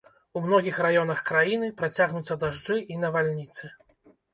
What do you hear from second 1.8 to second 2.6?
працягнуцца